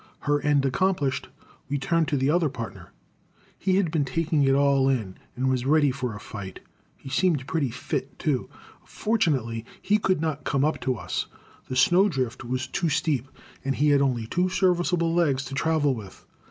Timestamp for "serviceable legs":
14.49-15.45